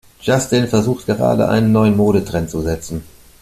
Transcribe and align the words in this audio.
Justin 0.19 0.67
versucht 0.67 1.05
gerade, 1.05 1.47
einen 1.47 1.71
neuen 1.71 1.95
Modetrend 1.95 2.49
zu 2.49 2.63
setzen. 2.63 3.03